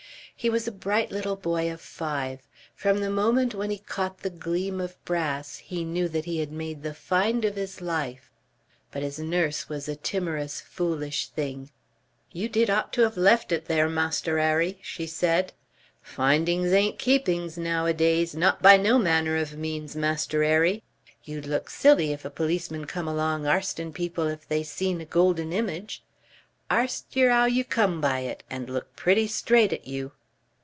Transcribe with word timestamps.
He 0.35 0.49
was 0.49 0.67
a 0.67 0.71
bright 0.71 1.11
little 1.11 1.35
boy 1.35 1.71
of 1.71 1.79
five. 1.79 2.39
From 2.73 2.97
the 2.99 3.11
moment 3.11 3.53
when 3.53 3.69
he 3.69 3.77
caught 3.77 4.21
the 4.21 4.31
gleam 4.31 4.81
of 4.81 4.97
brass 5.05 5.57
he 5.57 5.83
knew 5.83 6.07
that 6.09 6.25
he 6.25 6.39
had 6.39 6.51
made 6.51 6.81
the 6.81 6.95
find 6.95 7.45
of 7.45 7.55
his 7.55 7.79
life. 7.79 8.31
But 8.89 9.03
his 9.03 9.19
nurse 9.19 9.69
was 9.69 9.87
a 9.87 9.95
timorous, 9.95 10.59
foolish 10.59 11.27
thing. 11.27 11.69
"You 12.31 12.49
did 12.49 12.71
ought 12.71 12.91
to 12.93 13.05
of 13.05 13.17
left 13.17 13.51
it 13.51 13.65
there, 13.65 13.87
Masterrarry," 13.87 14.79
she 14.81 15.05
said. 15.05 15.53
"Findings 16.01 16.73
ain't 16.73 16.97
keepings 16.97 17.55
nowadays, 17.55 18.33
not 18.33 18.63
by 18.63 18.77
no 18.77 18.97
manner 18.97 19.37
of 19.37 19.55
means, 19.55 19.95
Masterrarry. 19.95 20.81
"Yew'd 21.23 21.45
look 21.45 21.69
silly 21.69 22.13
if 22.13 22.25
a 22.25 22.31
policeman 22.31 22.87
came 22.87 23.07
along 23.07 23.45
arsting 23.45 23.93
people 23.93 24.25
if 24.27 24.47
they 24.47 24.63
seen 24.63 25.01
a 25.01 25.05
goldennimage. 25.05 26.01
"Arst 26.67 27.15
yer 27.15 27.29
'ow 27.29 27.45
you 27.45 27.63
come 27.63 28.01
by 28.01 28.21
it 28.21 28.41
and 28.49 28.71
look 28.71 28.95
pretty 28.95 29.27
straight 29.27 29.71
at 29.71 29.85
you." 29.85 30.13